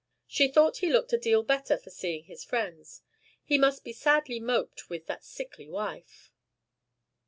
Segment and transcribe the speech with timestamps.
[0.25, 3.03] She thought he looked a deal better for seeing his friends.
[3.45, 6.31] He must be sadly moped with that sickly wife.